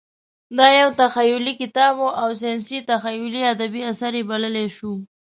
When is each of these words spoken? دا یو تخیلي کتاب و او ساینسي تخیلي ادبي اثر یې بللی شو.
دا 0.57 0.67
یو 0.79 0.89
تخیلي 1.01 1.53
کتاب 1.61 1.95
و 2.01 2.07
او 2.21 2.29
ساینسي 2.41 2.79
تخیلي 2.91 3.41
ادبي 3.53 3.81
اثر 3.91 4.11
یې 4.17 4.23
بللی 4.29 4.67
شو. 4.77 4.91